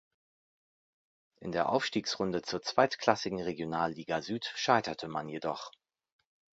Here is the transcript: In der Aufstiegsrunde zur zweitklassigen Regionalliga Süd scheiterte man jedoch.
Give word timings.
In 1.41 1.51
der 1.51 1.69
Aufstiegsrunde 1.69 2.41
zur 2.41 2.63
zweitklassigen 2.63 3.39
Regionalliga 3.39 4.23
Süd 4.23 4.51
scheiterte 4.55 5.07
man 5.07 5.29
jedoch. 5.29 5.71